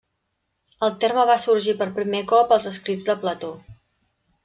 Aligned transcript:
El 0.87 0.95
terme 1.03 1.27
va 1.31 1.35
sorgir 1.45 1.77
per 1.83 1.89
primer 1.99 2.25
cop 2.35 2.57
als 2.59 2.69
escrits 2.75 3.11
de 3.11 3.21
Plató. 3.25 3.55